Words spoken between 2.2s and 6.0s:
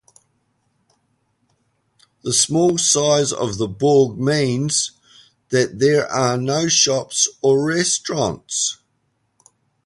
The small size of the Borg means that